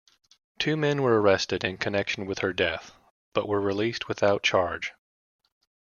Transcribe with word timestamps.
Two 0.57 0.75
men 0.75 1.03
were 1.03 1.21
arrested 1.21 1.63
in 1.63 1.77
connection 1.77 2.25
with 2.25 2.39
her 2.39 2.53
death, 2.53 2.91
but 3.33 3.47
were 3.47 3.61
released 3.61 4.07
without 4.07 4.41
charge. 4.41 4.93